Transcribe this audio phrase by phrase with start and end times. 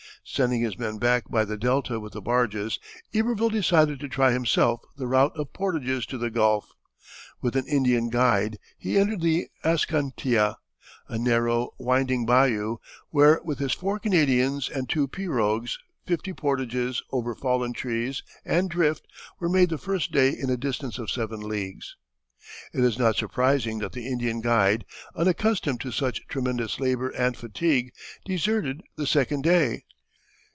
[0.23, 2.79] Sending his men back by the delta with the barges,
[3.13, 6.71] Iberville decided to try himself the route of portages to the Gulf.
[7.41, 10.57] With an Indian guide he entered the Ascantia,
[11.07, 12.77] a narrow, winding bayou,
[13.09, 19.07] where with his four Canadians and two pirogues fifty portages over fallen trees and drift
[19.39, 21.95] were made the first day in a distance of seven leagues.
[22.73, 27.91] It is not surprising that the Indian guide, unaccustomed to such tremendous labor and fatigue,
[28.23, 29.83] deserted the second day.